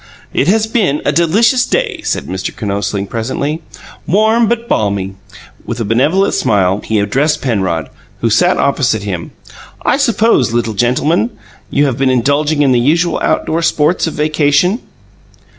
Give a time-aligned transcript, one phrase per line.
[0.33, 2.51] "It has been a delicious day," said Mr.
[2.57, 3.61] Kinosling, presently;
[4.07, 5.13] "warm but balmy."
[5.63, 7.87] With a benevolent smile he addressed Penrod,
[8.21, 9.29] who sat opposite him.
[9.85, 11.29] "I suppose, little gentleman,
[11.69, 14.79] you have been indulging in the usual outdoor sports of vacation?"